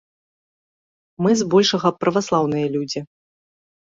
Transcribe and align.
Мы 1.25 1.35
збольшага 1.43 1.93
праваслаўныя 2.05 2.67
людзі. 2.77 2.99